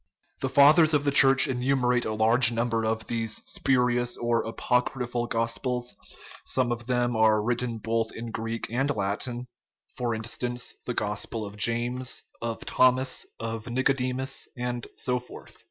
[0.39, 5.27] The fathers of the Church enumerate from forty to fifty of these spurious or apocryphal
[5.27, 5.95] gospels;
[6.43, 9.47] some of them are written both in Greek and Latin
[9.95, 15.57] for instance, the gospel of James, of Thomas, of Nicodemus, and so forth.